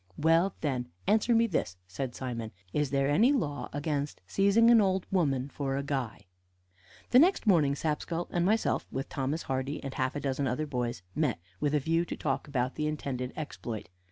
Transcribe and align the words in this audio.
"Well, 0.17 0.55
then, 0.61 0.87
answer 1.05 1.35
me 1.35 1.45
this," 1.45 1.77
said 1.87 2.15
Simon. 2.15 2.51
"Is 2.73 2.89
there 2.89 3.07
any 3.07 3.31
law 3.31 3.69
against 3.71 4.19
seizing 4.25 4.71
an 4.71 4.81
old 4.81 5.05
woman 5.11 5.47
for 5.47 5.77
a 5.77 5.83
guy?" 5.83 6.21
The 7.11 7.19
next 7.19 7.45
morning 7.45 7.75
Sapskull 7.75 8.27
and 8.31 8.43
myself, 8.43 8.87
with 8.91 9.09
Thomas 9.09 9.43
Hardy 9.43 9.79
and 9.83 9.93
half 9.93 10.15
a 10.15 10.19
dozen 10.19 10.47
other 10.47 10.65
boys, 10.65 11.03
met 11.13 11.39
with 11.59 11.75
a 11.75 11.79
view 11.79 12.03
to 12.05 12.17
talk 12.17 12.47
about 12.47 12.73
the 12.73 12.87
intended 12.87 13.31
exploit. 13.35 13.89